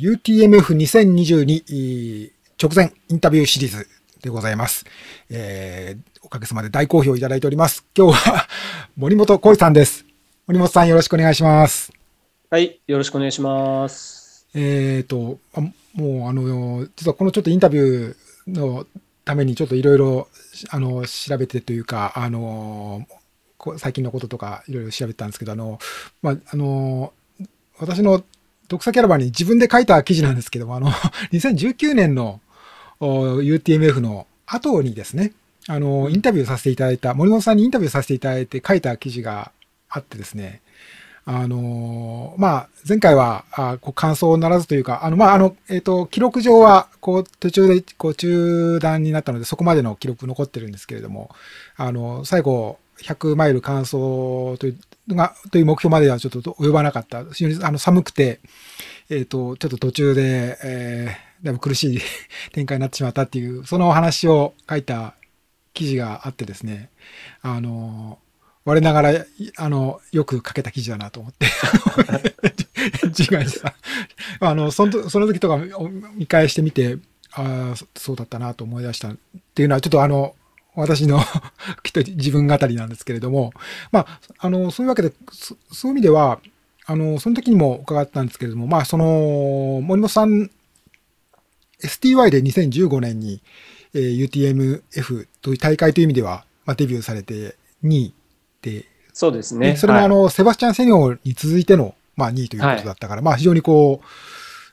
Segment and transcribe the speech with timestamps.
[0.00, 3.86] UTMF2022 直前インタビューシリーズ
[4.22, 4.86] でございます。
[5.28, 7.84] えー、おかげさまで大好評いただいております。
[7.94, 8.48] 今日は
[8.96, 10.06] 森本浩さんです。
[10.46, 11.92] 森本さんよろしくお願いします。
[12.48, 14.46] はい、よろしくお願いします。
[14.54, 15.72] えっ、ー、と、あも
[16.26, 18.86] うあの、実はこのちょっとインタビューの
[19.26, 20.28] ためにちょっといろいろ、
[20.70, 23.06] あの、調べてというか、あの、
[23.76, 25.78] 最近のこととかいろいろ調べたんですけど、あの、
[26.22, 27.12] まあ、あの、
[27.78, 28.24] 私の
[28.70, 30.90] 読者キャラバンに自分で書いた記事なんですけども、あの、
[31.32, 32.40] 2019年の
[33.00, 35.32] UTMF の後にですね、
[35.68, 39.52] あの、インタビューさせていただいた、森本さんにインタビューさせていただいて書いた記事が
[39.88, 40.62] あってですね、
[41.24, 51.30] あの、まあ、前回は、あこう感想ならずというか、あの、まあ、あの、えっ、ー、と、記録上は、こう、途中で、こう、中断になったので、そこまでの記録残ってるんですけれども、
[51.76, 53.92] あの、最後、100マイル完走
[54.58, 54.78] という
[55.14, 57.24] が、という目標まではちょっと及ばなかった。
[57.24, 58.40] 非常にあの寒くて、
[59.08, 62.00] えっ、ー、と、ちょっと途中で、えー、だいぶ苦しい
[62.52, 65.14] 展開になってしまったっていう、そのお話を書いた
[65.74, 66.90] 記事があってですね、
[67.42, 68.18] あの、
[68.64, 69.24] 我ながら、
[69.56, 71.46] あの、よく書けた記事だなと思って、
[73.06, 73.74] 違いさ、
[74.40, 75.58] あの、その、その時とか
[76.14, 76.98] 見返してみて、
[77.32, 79.16] ああ、そうだったなと思い出したっ
[79.54, 80.34] ていうのは、ちょっとあの、
[80.74, 81.20] 私の
[81.82, 83.52] きっと自分語りなんですけれども、
[83.92, 86.40] まあ、あの、そういうわけで、そういう意味では、
[86.86, 90.50] あの、その時にも伺ったんですけれども、まあ、その、森本さん、
[91.82, 93.40] STY で2015年に、
[93.94, 98.14] えー、UTMF という大会という意味では、まあ、デビューされて2位
[98.62, 99.76] で、そうですね。
[99.76, 104.06] それもあの、はい、セバスチャン・セニョに続いての、まあ、2位ということだったから、はい、まあ、非常にこう、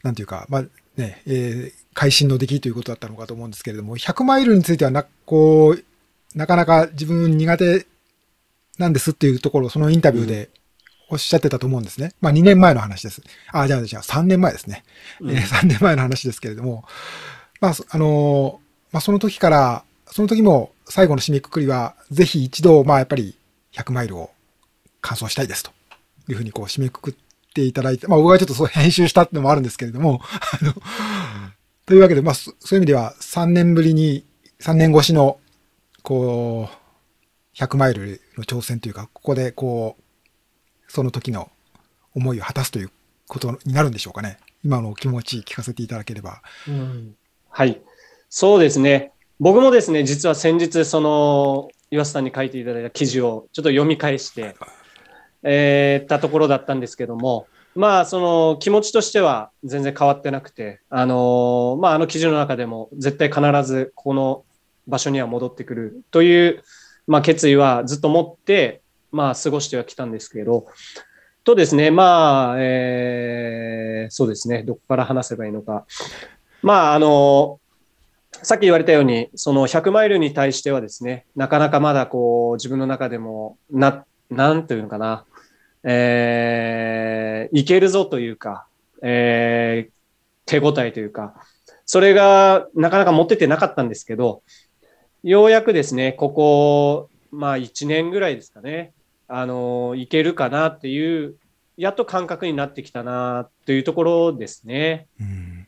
[0.06, 0.62] なんていうか、まあ、
[0.98, 5.84] ね、えー、会心の出来ということだったのかと思うんですけれども、100マイルについてはな、こう、
[6.36, 7.86] なかなか自分苦手
[8.78, 10.50] なんですっていうところをそのインタビューで
[11.10, 12.14] おっしゃってたと思うんですね。
[12.20, 13.22] まあ2年前の話です。
[13.52, 14.84] あ、じゃあ、じゃあ3年前ですね。
[15.22, 16.84] うん、えー、3年前の話ですけれども、
[17.62, 23.36] まあ、あのー、まあその時から、その時も最後の締めくくりは、ぜひ一度、まあやっぱり
[23.74, 24.32] 100マイルを
[25.02, 25.72] 完走したいですと
[26.28, 27.14] いうふうにこう締めくくっ
[27.54, 30.22] ていただいて、まあ僕はちょっとそう編集したってのもあるんですけれども、
[30.62, 30.74] あの、
[31.86, 34.26] というわけで、まあそういう意味では3年ぶりに、
[34.60, 35.40] 3年越しの
[36.08, 40.02] こう、100マイルの挑戦というか、ここでこう、
[40.88, 41.52] その時の
[42.16, 42.92] 思いを果たすという
[43.28, 44.38] ことになるんでしょうかね。
[44.64, 46.42] 今の気持ち聞かせていただければ。
[46.66, 47.16] うん、
[47.50, 47.82] はい。
[48.30, 49.12] そうですね。
[49.42, 54.56] 僕もですね、実は先日、その、岩瀬さんに書いていただいた記事をちょっと読み返して、
[55.44, 64.46] えー、たところだったんですけども、まあ、その気持ちとしては全然変わってなくて、あのー、まあ、あの記事の中でも絶対必ずこの
[64.88, 66.02] 場所には戻ってくる。
[66.12, 66.64] という、
[67.08, 68.82] まあ、決意はずっと持って、
[69.12, 70.68] まあ、過ごしてはきたんですけど、
[71.44, 75.86] とですね、まあ、えー、そうですね、どこから話せばいいのか。
[76.62, 77.60] まあ、あの、
[78.44, 85.26] さっき言われたように、その100マイルに対してはですね、なかなかまだこう、自分の中でも、な、なんていうのかな、
[85.84, 88.68] えー、いけるぞというか、
[89.02, 89.92] えー、
[90.46, 91.36] 手応えというか、
[91.86, 94.42] それがなかなか持っててなかったんですけど、
[95.28, 98.94] ようやくですね、ここ、まあ1年ぐらいですかね、
[99.28, 101.36] あの、いけるかなっていう、
[101.76, 105.08] やっと感覚になってきたなというところですね。
[105.20, 105.68] うん、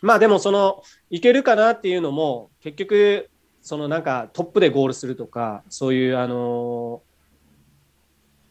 [0.00, 3.28] まあでもその、いけるかなっていうのも、結局、
[3.62, 7.02] そのなんかトップでゴールするとか、そういうあの、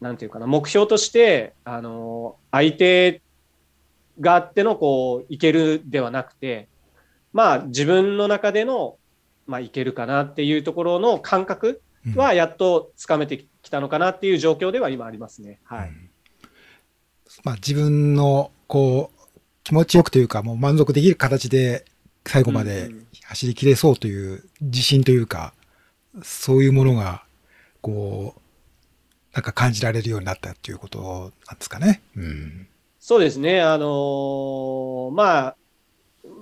[0.02, 3.22] なんていうかな、目標として、あの、相手
[4.20, 6.68] があってのこう、いけるではなくて、
[7.32, 8.98] まあ自分の中での
[9.50, 11.82] まあ、いけるかなっていうところの感覚
[12.14, 15.58] はやっとつかめてきたのかなっていう状況では今ありますね。
[15.64, 15.88] はい。
[15.88, 16.10] うん、
[17.42, 19.28] まあ、自分のこう
[19.64, 21.84] 気持ちよくというかもう満足できる形で
[22.24, 22.90] 最後まで
[23.24, 25.52] 走りきれそうという自信というか、
[26.22, 27.24] そういうものが
[27.80, 28.40] こう
[29.34, 32.02] なんか感じられるようになったっていうことなんですかね。
[32.14, 32.68] うん、
[33.00, 33.62] そうですね。
[33.62, 35.56] あのー、まあ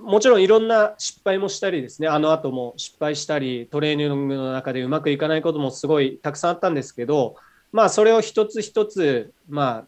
[0.01, 7.35] もちろんいろんな失敗もしたりですね、あの後も失敗したり、トレーニングの中でうまくいかないこともすごいたくさんあったんですけど、
[7.71, 9.85] まあ、それを一つ一つ、ま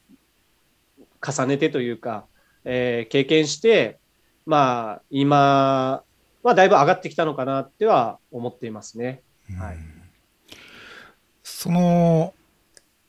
[1.21, 2.25] あ、重ねてというか、
[2.63, 3.99] えー、経験して、
[4.45, 6.03] まあ、今
[6.43, 9.21] はだいぶ上がってきたのかなっては思っていますね。
[9.57, 9.77] はい、
[11.43, 12.33] その、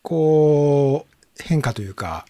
[0.02, 2.26] こう、変化というか、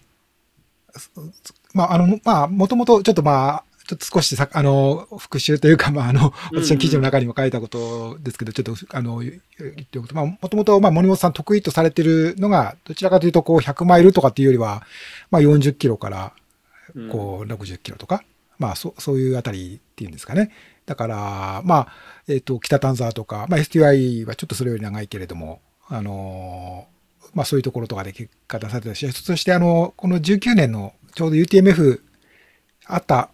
[1.73, 9.41] まあ、あの、まあ、もともとちょっとまあ、ちょっと少しさ、あの、復習というか、まあ、あの、私の記事の中にも書いたことですけど、ちょっと、あの、言
[9.81, 14.83] っておくと、まあ、もともと、まあ、森本さん得意とされてるのが、どちらかというと、こう、100マイルとかっていうよりは、
[15.31, 16.33] まあ、40キロから、
[17.11, 18.23] こう60キロとか、
[18.59, 20.51] まあそそういうあたりっていうんですかね。
[20.85, 21.87] だから、まあ、
[22.27, 26.87] えっ、ー、と、北丹沢とか、まあ STI はちょっとそれより長いけれども、あの
[27.33, 32.01] まあそういうところとかで結果出されてたし、そしてあの、この19年のちょうど UTMF
[32.85, 33.29] あった、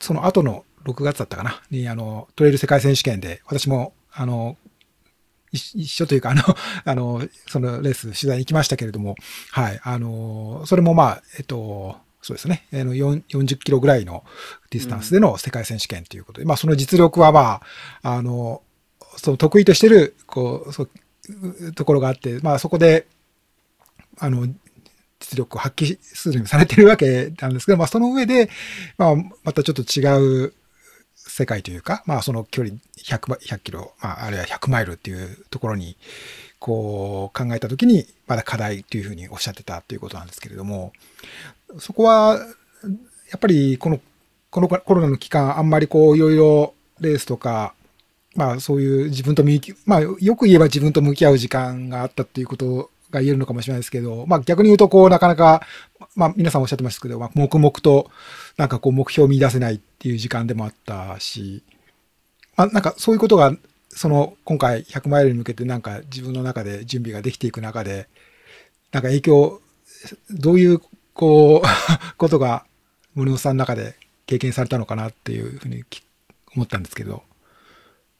[0.00, 4.56] その後の6月だったかな、にあの、トレイル世界選手権で、私も、あの、
[5.52, 6.42] 一緒というか、あの、
[6.84, 9.16] あの、そのレース取材に行きましたけれども、
[9.50, 14.24] はい、あの、それもまあ、えっと、そうですね、あの40キロぐらいの
[14.68, 17.62] ディスタンスでの世界選手権ということで、うん、まあその実力はま
[18.02, 18.62] あ、あの、
[19.16, 23.06] その得意としてる、こう、そうところがあって、まあそこで、
[24.18, 24.46] あの、
[25.20, 28.50] 実力を発揮するようにされてるわけなんですけど、まあその上で、
[28.98, 30.54] まあまたちょっと違う
[31.14, 35.96] 世界というか、まあその距離100、100キロ、まああるいは100マイルっていうところに、
[36.58, 40.92] こう考えたときに、まだ課題というふうにおっしゃってたということなんですけれども、
[41.78, 42.38] そこは、
[43.30, 44.00] やっぱりこの、
[44.50, 47.74] このコロナの期間、あんまりこういろいろレースとか、
[48.34, 55.62] まあそういう自分と向き、まあよく言えば自分と向き合う時間があったっていうことが言えるのかもしれないですけど、まあ逆に言うとこうなかなか、
[56.14, 58.10] まあ皆さんおっしゃってましたけど、まあ黙々と
[58.56, 61.62] なんかこう目標を見出せないっていう時間でもあったし、
[62.56, 63.56] まあなんかそういうことが、
[63.88, 68.08] その今回100マイルに向けてなんか自分の中で準備ができていく中で、
[68.92, 69.60] なんか影響、
[70.30, 70.80] どういう
[71.14, 71.66] こう、
[72.16, 72.64] ことが
[73.14, 73.96] 森本さんの中で
[74.26, 75.84] 経験されたのかなっていうふうに
[76.54, 77.22] 思ったんですけど。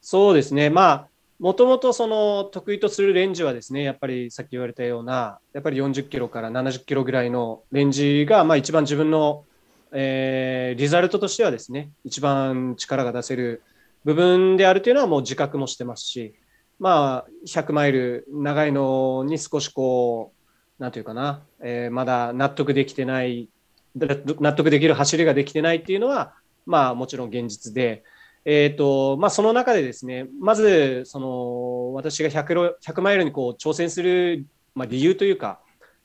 [0.01, 0.69] そうですね。
[0.69, 1.07] まあ、
[1.41, 9.43] もともとその得意とするレンジはですね、やっぱりさっき言われたような、やっぱり40キロから70キロぐらいのレンジが、まあ一番自分の、
[9.91, 13.63] えー、リザルトとしてはですね、一番力が出せる
[14.05, 16.35] 部分であるというのはもう自覚もしてますし、
[16.77, 20.33] まあ100マイル長いのに少しこ
[20.79, 23.49] う、なんていうかな、えー、まだ納得できてない、
[23.95, 26.35] 納得できる走りができてないっていうのは、
[26.67, 28.03] まあもちろん現実で、
[28.43, 35.59] えーとまあ、その中でですね、まずその私が 100, 100マイルにこう挑戦する、まあ、理由というか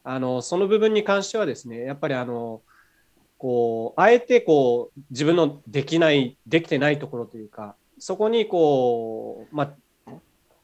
[0.05, 2.63] あの、その部分に関してはですね、やっぱりあの
[3.39, 9.75] こうあえてこう自分のできない、できてないところというか、そこにこう、ま
[10.07, 10.13] あ、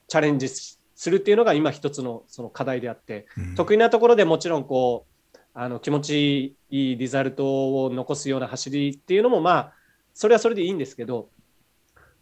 [0.08, 0.78] チャレンジす
[1.10, 9.72] るっていうのが今一つのその課題であって、うん、得意なところでもちろんこうあの気持ちいいリザルトを残すような走りっていうのもまあ
[10.14, 11.28] それはそれでいいんですけど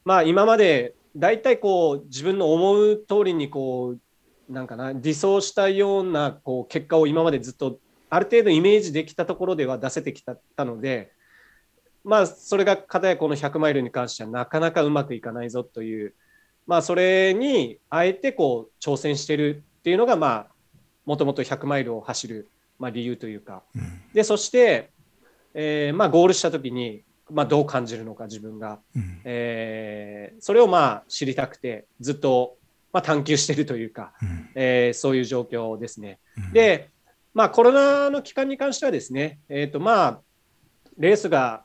[0.05, 3.97] まあ今まで大体こう自分の思う通りにこ
[4.49, 11.13] うなんかな理想したようなこう結果を今までずっとある程度イメージできたところでは出せてきたので
[12.05, 16.15] まあそれが片やこの100マイルに関してはなかなかうまくいかないぞという
[16.67, 20.47] まあそれにあえてこう挑戦してるっていうのがまあ
[21.05, 22.49] もともと100マイルを走る
[22.79, 23.63] まあ理由というか、
[24.15, 24.91] でそして、
[25.53, 32.57] えー、まあゴールした時にまあ、どう感じるのか自分が、うん、えー、それをまあ知りたくてずっと
[32.93, 36.19] まあ探求しているというか、うん、えー、そういう状況ですね。
[36.37, 36.91] うん、で、
[37.35, 40.21] まあ、コロナの期間に関してはですね、えーとまあ、
[40.99, 41.63] レースが、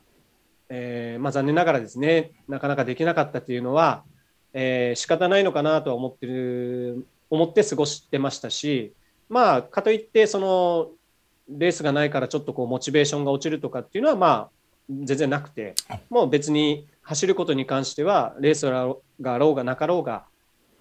[0.68, 4.04] えーまあ、残念ながらですねなかなかできなかったというのは、
[4.52, 8.92] えー、仕方ないのかなとは思ってる思って過ごしてましたし、
[9.28, 10.90] まあ、かといってその
[11.48, 14.50] レースがないからちょっとこうモチベーションが落ちるとかっていうのはまあ
[14.88, 15.74] 全然なくて、
[16.10, 18.66] もう別に走ることに関しては、レース
[19.20, 20.24] があろうがなかろうが、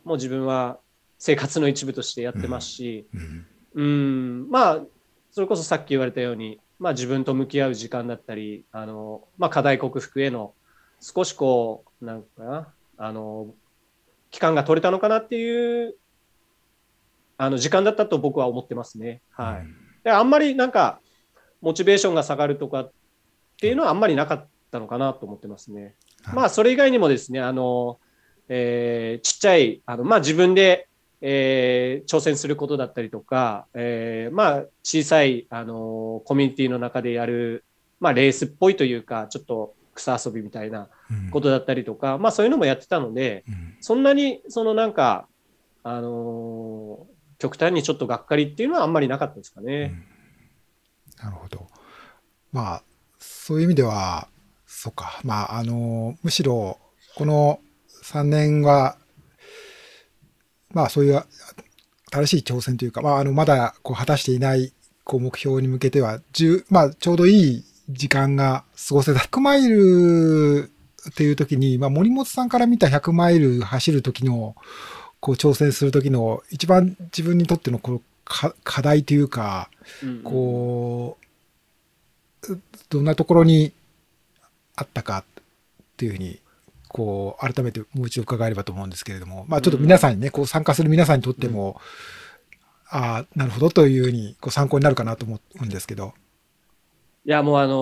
[0.04, 0.80] もう自分は
[1.18, 3.08] 生活の一部としてやってますし、
[3.74, 4.82] うん、ん、まあ、
[5.32, 10.54] それこそさっき言われたように、まあ、自分と向き合う時間だったり、あのまあ、課題克服への
[11.00, 13.48] 少しこう、なんかな、あの
[14.32, 15.96] 期間が取れたのかなっていう
[17.38, 19.22] あの時間だったと僕は思ってますね。
[19.32, 19.68] はい、
[20.04, 21.00] であんまりなんか
[21.62, 22.92] モチベーションが下がるとかっ
[23.56, 25.96] ていうのはあんまりなかったのかなと思ってますね。
[26.34, 28.00] まあ、それ以外にもですね、あの、
[28.50, 30.88] えー、ちっちゃい、あの、まあ、自分で、
[31.22, 37.64] えー、挑戦することだったりとか、えー、まあ、小さい、あの、コミュニティの中でやる、
[38.00, 40.90] まあ、レースっぽいというか、ちょっと草遊びみたいな
[41.32, 45.28] ことだったりとか、うん、まあ、そういうのもやってたので、うん、そんなに、そのなんか、
[45.88, 47.06] あの
[47.38, 49.94] 極端にちょっとがっかりっていうのはあんまりなかったですかね。
[51.22, 51.68] うん、なるほど。
[52.52, 52.84] まあ、
[53.20, 54.28] そういう意味では、
[54.66, 56.80] そうか、まあ、あの、むしろ、
[57.16, 57.60] この
[58.04, 58.98] 3年は、
[60.74, 61.24] まあ、そういう
[62.12, 69.20] 新しい挑戦というか、まあ、あの、まだ、こう、果たしていない、こう、目標に向けては、十、まあ、ちょうどいい時間が過ごせた。
[69.20, 70.72] 100マイル
[71.10, 74.56] っていう時に、まあ、森本さんから見た100マイル走る時の、
[75.20, 78.02] こう、挑戦する時の、一番自分にとっての、この、
[78.64, 79.70] 課題というか、
[80.24, 81.25] こう、
[82.90, 83.74] どんなところに
[84.76, 85.44] あったかっ
[85.98, 86.40] ていうふうに、
[86.88, 91.80] こう、改めてもう一度伺えればと思うんですけれども、まあちょっと皆さんにね、こう参加する皆さんにとっても、
[92.90, 96.14] ああ、なるほどというふうにこう参考になるかなと思うんですけど。
[97.26, 97.74] いや、もうあの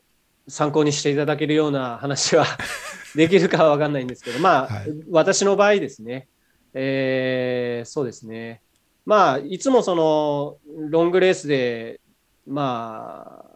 [0.00, 0.04] ー
[0.46, 2.44] 参考にしていただけるような話は
[3.16, 6.28] できるかはわかんないんですけど、まあ、はい私の場合ですね、
[6.74, 8.60] えーそうですね。
[9.06, 10.56] まあ、いつもその、
[10.88, 12.00] ロングレースで、
[12.46, 13.53] まあ、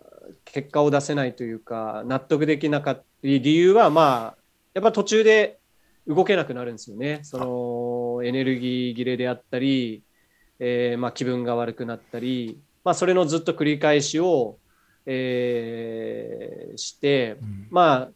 [0.52, 4.42] 結果を出せないというか、納得できなかった理由は、まあ、
[4.74, 5.58] やっぱ途中で
[6.06, 7.20] 動けなくなるんですよね。
[7.22, 10.02] その、エネルギー切れであったり、
[10.58, 14.58] えーまあ、気分が悪くなったり、まあ、それのずっと繰り返しを、
[15.06, 17.66] えーして、うん。
[17.70, 18.10] まあ、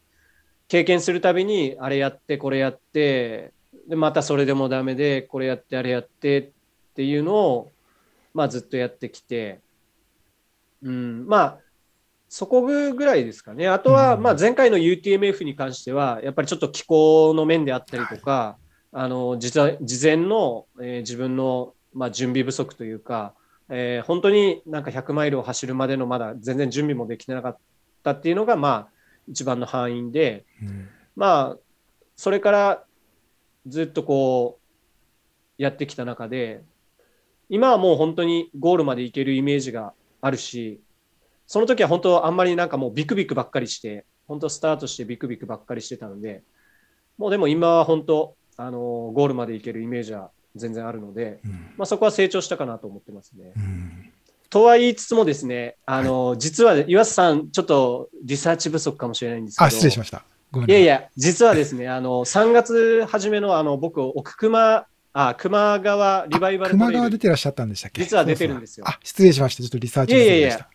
[0.68, 3.52] 経験するたびに、あれやって、これやって、
[3.88, 6.50] で、またそれでもダメで、これやって、あれやってっ
[6.94, 7.72] ていうのを、
[8.34, 9.60] まあ、ずっとやってきて、
[10.82, 11.58] うん、まあ、
[12.34, 13.68] そこぐらいですかね。
[13.68, 14.22] あとは、うん。
[14.22, 18.56] まあ、前回の UTMF に関しては、やっぱりちょっと気候の面であったりとか、
[18.90, 23.34] あの、実は、事前の、えー自分の、まあ、準備不足というか、
[23.68, 27.58] えー本当になんか100マイルを走るまでのまだ全然準備もできてなかっ
[28.02, 28.88] たっていうのが、まあ、
[29.28, 30.88] 一番の敗因で、うん。
[31.14, 31.58] まあ、
[32.16, 32.84] それから
[33.66, 34.58] ずっとこ
[35.58, 36.62] う、やってきた中で、
[37.50, 40.80] 今はもう本当にゴールまで行けるイメージがあるし、
[41.52, 46.42] その時は本当あんまりなんかもうビクビクばっかりして、本当スタートしてビクビクばっかりしてたので、
[47.18, 48.80] もうでも今は本当、あの、
[49.12, 53.52] ゴールまで行けるイメージは全然あるので、うんまあそこは成長したかなと思ってますね。
[53.54, 54.12] うん
[54.48, 60.24] とは言いつつもですね、あの、実は岩瀬さん、ちょっとリサーチ不足かもしれないんですけど、あ、失礼しました。
[60.54, 60.70] い。
[60.70, 66.98] いやいや、実はですね、あの、3月初めの、あの、僕、奥熊、あ、熊川リバイバルト熊レイル。
[67.00, 68.02] 川出てらっしゃったんでしたっけ？
[68.02, 69.62] 実は出てるんですよあ、失礼しました。
[69.62, 70.58] ちょっとリサーチ不足でした。
[70.58, 70.68] いや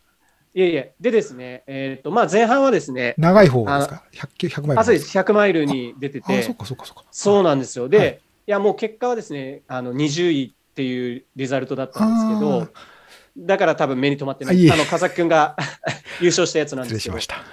[0.65, 7.03] いや、でですね、えっ、と、まあ、前半はですね、長い方ですか ?100、100マイルあ、そうです、100マイルに出てあ、そてっ、かそっかそっか。
[7.11, 7.87] そうなんですよ。
[7.87, 12.67] で、はいい、や、もう結果はですね、あの、20位っていうリザルトだったんですけあど、
[13.37, 14.71] だから多分目に留まってなあいえい。
[14.71, 15.55] あの、風くんが
[16.21, 17.43] 優勝したやつなん失ですけど礼しました。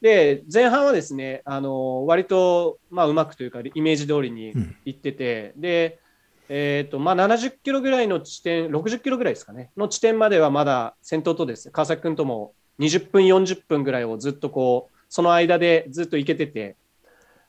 [0.00, 6.00] で、前半はですね、あの、割と、まあ、うまくというか、イメージ通りにうん行ってて、で、
[6.48, 16.76] えっ、と、まあ、70キロぐらいの地点、60キロぐらいですかね、の地点まではまだ先頭とですね、川崎君とも20分、40分ぐらいをずっとこう、その間でずっと行けてて、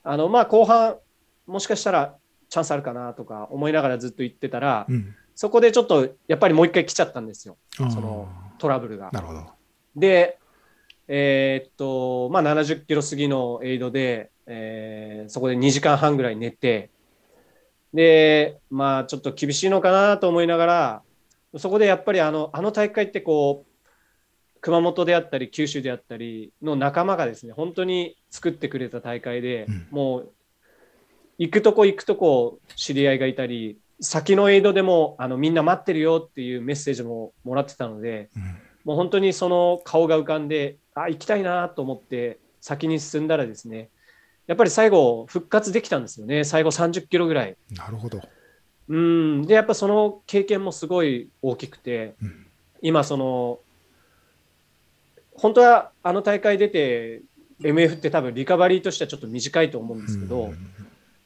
[0.03, 0.97] あの、まあ、後半、
[1.47, 2.15] もしかしたら
[2.49, 5.15] チャンスあるかなとか思いながらずっと行ってたら、うん。
[5.35, 8.27] そこでちょっと、やっぱりもう一回来ちゃったんですよ、その
[8.57, 9.09] トラブルが。
[9.13, 9.45] なるほど。
[9.95, 10.37] で、
[11.07, 16.89] えーっと、まあ、70キロ過ぎのエイドで、えーそこで2時間半ぐらい寝て、
[17.93, 21.01] で、まあ、ちょっと厳しいのかなと思いながら、
[21.57, 23.69] そこでやっぱりあの、あの大会ってこう、
[24.61, 29.87] 熊本であったり、九州であったりの仲間がですね、本当に作ってくれた大会で、うん。
[29.89, 30.33] もう、
[31.37, 38.43] 行くとこ行くとこ知り合いがいたり、先のエイドでもあのみんな待ってるよっていうメッセージももらってたので、うん。
[38.83, 43.89] もう本当にその顔が浮かんで、あ、行きたいなと思って先に進んだらですね、
[44.49, 46.43] やっぱり最後復活できたんですよね。
[46.43, 47.55] 最後30キロぐらい。
[47.69, 48.19] なるほど。
[48.87, 49.45] うん。
[49.45, 52.45] で、やっぱその経験もすごい大きくて、うん
[52.81, 53.59] 今その、
[55.35, 57.21] 本当はあの大会出て、
[57.61, 60.57] MF って多分リカバリーとしてはちょっと短いと思うんですけど、うん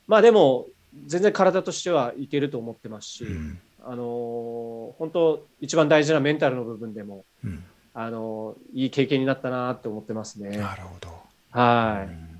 [0.06, 0.66] まあでも、
[1.06, 7.64] 全然体としてはいけると思ってますし、うんあのー本当、一番大事なメンタルの部分でも、うん
[7.94, 10.58] あのいい経験になったなって思ってますね。
[10.58, 11.10] なるほど。
[11.52, 12.33] はい。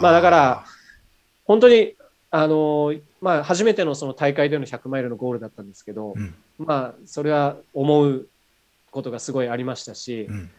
[0.00, 0.64] まあだから、
[1.44, 1.94] 本当に、
[2.30, 6.34] あのまあ、初めてのその大会での100マイルのゴールだったんですけど、うん。
[6.58, 8.28] まあ、それは思う
[8.92, 10.50] ことがすごいありましたし、うん。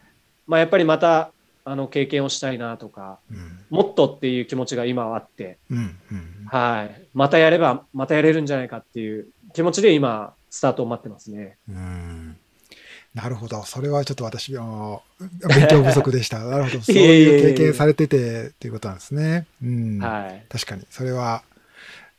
[0.48, 1.32] まあ、やっぱりまた、
[1.64, 3.60] あの、経験をしたいなとか、うん。
[3.70, 5.78] もっとっていう気持ちが今はあって、うん
[6.12, 6.46] うん。
[6.48, 7.02] はい。
[7.14, 11.58] またやれば、またやれるんじゃないかっていう気持ちで今、スタートを待ってますね。
[11.70, 12.38] うん
[13.14, 13.64] なるほど。
[13.64, 16.40] それはちょっと私の勉強不足でした。
[16.46, 16.82] なるほど。
[16.82, 19.48] そういう経験されててっていうことなんですね。
[19.62, 20.00] うん。
[20.00, 20.46] はい。
[20.50, 20.86] 確かに。
[20.90, 21.44] それは、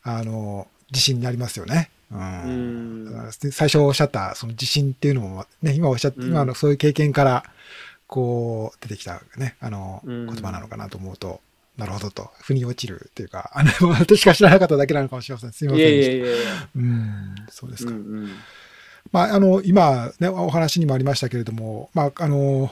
[0.03, 1.91] あの、自信になりますよね。
[2.11, 2.17] う。
[2.17, 3.33] うんん。
[3.33, 7.45] 最初おっしゃった、その自信っていうのも、ね、今おっしゃった、うん今のそういう経験から、
[8.07, 11.41] こう、出てきたね、あの、うん言葉なのかなと思うと、
[11.79, 15.53] なるほどと、腑に落ちるっていうか、あの、私が知らなかっただけなのかもしれません。
[15.53, 16.13] すみまいせんでした。
[16.13, 16.45] えいえいえいえ。
[16.77, 17.93] うん、そうですか。
[17.93, 18.31] うんうん
[19.13, 22.71] まあ、あの、今、ね、お話にもありましたけれども、まあ、あの、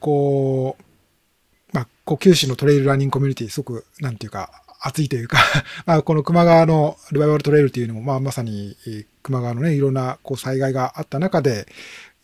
[0.00, 5.38] こう、まあ、こう、九州のトレイルランニングコミュニティ、すごく、なんていうか、熱いというか、
[5.86, 11.68] まあ、この球磨川のリバイバルトレイルというのも、まあ、まさに、えー球磨川のね、いろんな、こう、災害があった中で、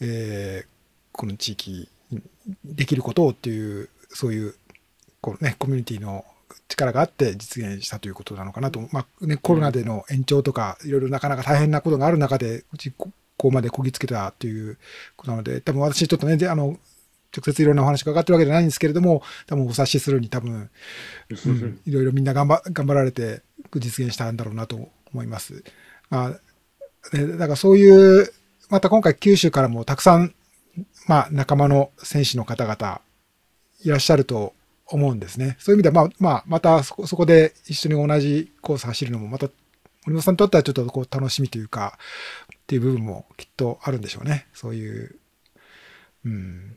[0.01, 0.69] えー
[1.13, 1.89] この地域
[2.65, 4.55] できることをっていう、そういう、
[5.21, 6.25] こうね、コミュニティの
[6.69, 8.81] 力があって実現したということなのかなと。
[8.93, 14.79] まあね、コロナでの延長とか、いろいろなかなか大変なことがある中で、うちここまでこぎつけたという
[15.17, 16.79] ことなので、多分私ちょっとね、であの、
[17.37, 20.71] 直接いろんなお話が上がってるわけじゃないんですけれども、多分お察しするに多分、
[21.47, 23.43] うん、いろいろみんな頑張頑張られて
[23.75, 25.63] 実現したんだろうなと思います。
[26.11, 26.27] ま
[27.13, 28.33] あ、でだからそういう、
[28.71, 30.35] また今回九州からもたくさん、
[31.07, 33.01] まあ仲間の選手の方々
[33.83, 34.55] いらっしゃると
[34.91, 35.57] 思うんですね。
[35.59, 39.49] そういう意味では、まあ、まあ、またそこそこで一緒に同じコース走るのも、また
[40.07, 41.99] 森本さんにとってはちょっとこう楽しみというか、
[42.55, 44.47] っていう部分もきっとあるんでしょうね。
[44.55, 45.17] そういう。
[46.25, 46.77] うん。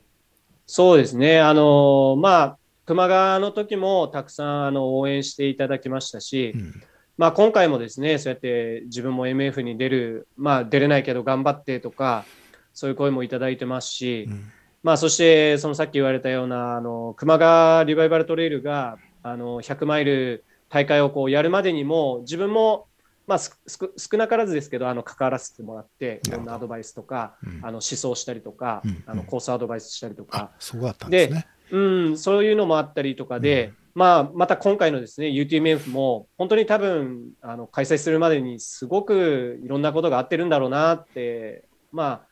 [0.67, 1.39] そうですね。
[1.39, 6.83] あの、まあ、熊川の時もたくさんあの応援していただきましたし、うん。
[7.17, 12.25] まあ、今回もですね、そうやって自分も MF に出る、まあ、出れないけど頑張ってとか、
[12.73, 14.51] そういう声もいただいてますし、うん。
[14.83, 22.87] まあ、そして、そのさっき言われたような、あの、熊川リバイバルトレイルが、あの、100マイル大会をこうやるまでにも、自分も、
[23.27, 27.59] まあ、すす少なからずですけど、あの、関わらせてもらって、いろんなアドバイスとか、うん。
[27.61, 31.47] あの、思想したりとかうん、あの、コースアドバイスしたりとあか、、そうだったんですね。
[31.71, 42.30] うん、そういうのもあったりとかで、まあ、また今回のですね、UTMF も、本当に多分、あの、開催するまでにすごくいろんなことがあってるんだろうなって、まあ、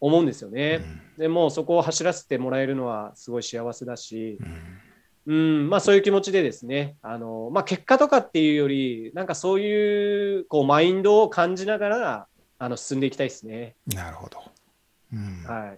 [0.00, 0.82] 思うんですよね。
[1.18, 4.46] でもうそこを走らせてもらえるのはすごい幸せだし、うん。
[4.46, 4.80] うん
[5.26, 13.74] うん、まあそういう気持ちでですね、あの、まあ結果とかっていうより、なんかそういう、こう、マインドを感じながら、あの、進んでいきたいですね。
[13.86, 14.38] なるほど。
[15.12, 15.42] うん。
[15.44, 15.74] は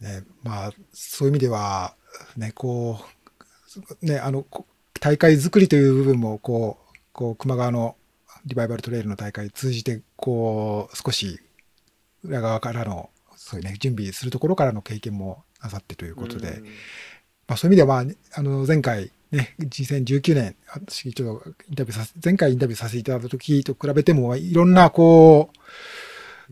[0.00, 0.04] い。
[0.04, 1.96] ね、まあ、そういう意味では、
[2.36, 3.00] ね、こ
[4.00, 4.64] う、ね、あの、こ
[5.00, 7.96] 大会作りという部分も、こう、こう、熊川の
[8.46, 11.40] リバイバルトレイルの大会通じて、こう、少し
[12.24, 16.64] 裏側からの、そういうね、準備するところからの経験もなさってということで、うん
[17.50, 25.50] まあそういう意味では、まあ、あの、前回、ね、2019年、私ちょっとインタビューさせ、前回インタビューさせていただいた時と比べても、いろんな、こ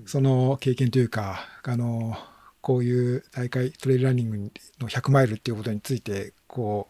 [0.05, 2.16] う、その経験というか、あの、
[2.61, 4.37] こういう大会、トレイルランニング
[4.81, 6.88] の100マイルっていうことについて、こ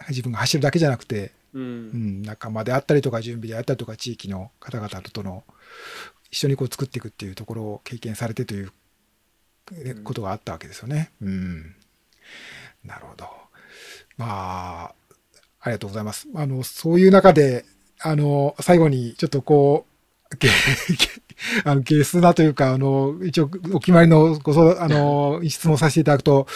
[0.00, 1.58] う、自分が走るだけじゃなくて、う。
[1.58, 5.44] うんん、仲間であったりとか、準備であったりとか、地域の方々との、
[6.30, 8.72] 一緒にこう作っていくっていうところを経験されてという
[10.04, 11.10] ことがあったわけですよね。
[11.20, 11.74] うん。
[12.84, 13.26] なるほど。
[14.16, 14.94] まあ、
[15.60, 16.28] ありがとうございます。
[16.34, 17.64] あの、そういう中で、
[18.00, 19.90] あの、最後にちょっとこう、
[20.38, 20.48] ゲ
[21.64, 26.46] あのゲスなというか、あの、一応、お決まりのご相談、あの、 質問させていただくと、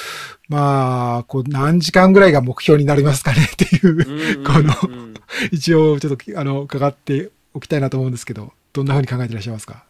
[0.48, 5.14] まあ、こう、何時間ぐらいが目標になりますかねっていう、うんこのうん
[5.50, 9.84] 一応、ちょっと、あの、伺っておきたいなと思うんですけど、どんなふうに考えていらっしゃいますか、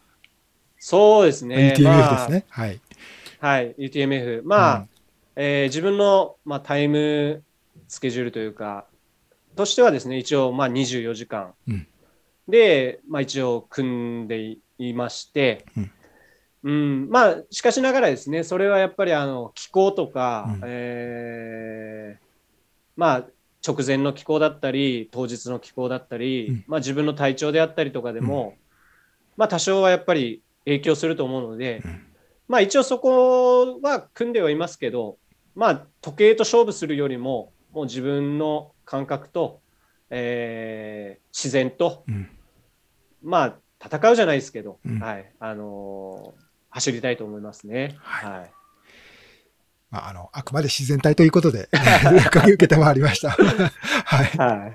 [0.77, 1.73] そうですね。
[1.75, 2.45] ?UTMF まあですね。
[2.49, 2.79] はい。
[3.39, 4.41] はい、UTMF。
[4.45, 4.89] まあ、うん
[5.37, 7.43] えー自分の、まあ、タイム
[7.87, 8.85] スケジュールというか、
[9.55, 11.87] としてはですね、一応、まあ、24時間うん
[12.47, 15.91] で、まあ、一応、組んでいまして、うん
[16.65, 22.25] うんまあ、しかしながらですね、それはやっぱりあの気候とか、うんえー
[22.95, 23.27] まあ、
[23.65, 28.55] 直前の気候だったり、当日の気候だったり、うんまあ、自分の体調であったりとかでも、
[29.37, 32.01] まあ、多少はやっぱり影響すると思うので、うん。
[32.47, 35.17] まあ一応そこは組んではいますけど、
[35.55, 39.61] まあ時計と勝負するよりも、もう自分の感覚と、
[40.09, 42.29] えー自然と、うん。
[43.23, 44.99] まあ戦うじゃないですけど、うん。
[44.99, 47.95] はい、あのー走りたいと思いますね。
[47.99, 48.39] はい。
[48.39, 48.51] はい。
[49.95, 51.69] まあ、あの、あくまで自然体ということで、
[52.43, 53.29] 受けてまいりました。
[54.03, 54.25] はい。
[54.37, 54.67] は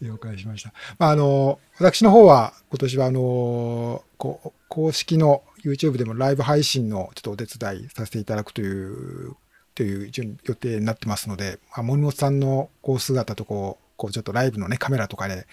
[0.00, 0.04] い。
[0.04, 0.72] 了解しました。
[0.98, 9.36] まあ、あの、私の方は、今年は、あの、こう公式の YouTube でもライブ配信のちょっとお手伝いさせていただくという、
[9.76, 15.46] という準予定になってますので、まあ、森本さんのこう姿とこう、こうちょっとライブのね、カメラとかで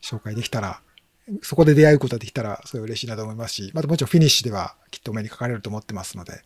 [0.00, 0.80] 紹介できたら、
[1.42, 6.42] そこで出会うことができたら、すごい嬉しいなと思いますし、またもちろんフィニッシュではきっとお目にかかれると思ってますので、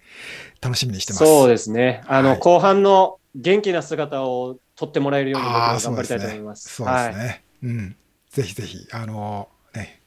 [0.61, 1.25] 楽しみにしてます。
[1.25, 2.03] そうですね。
[2.07, 6.75] あの、はい後半の元気な姿を撮ってもらえるように頑張りたいと思います。
[6.75, 7.45] そうですね。
[7.63, 7.97] うん。
[8.31, 10.01] ぜひぜひ、あの、ね、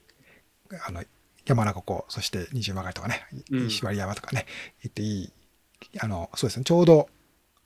[0.87, 1.03] あの、
[1.45, 4.45] 山中湖、そして二重曲がりとかね、うん石割山とかね、
[4.83, 5.31] 行っていい、
[5.99, 7.09] あの、そうですね、ちょうど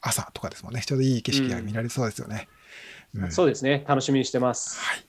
[0.01, 2.47] 朝とかですもんね、ちょうどいい景色が見られそうですよね。
[3.15, 3.83] うんそうですね。
[3.87, 4.79] 楽しみにしてます。
[4.79, 5.05] はい。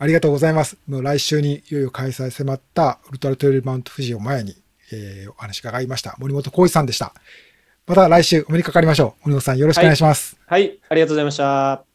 [0.00, 0.78] ありがとうございます。
[0.88, 4.56] もう来週にいよいよ開催迫ったウルトラトレイルマウント富士を前に、
[4.92, 6.16] えーお話伺いました。
[6.18, 7.12] 森本浩一さんでした。
[7.86, 9.28] また来週お目にかかりましょう。
[9.28, 10.38] 森本さんよろしくお願いします。
[10.46, 10.80] はい。
[10.88, 11.89] ありがとうございました。